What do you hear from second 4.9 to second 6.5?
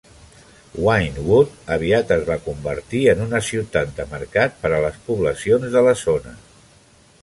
poblacions de la zona.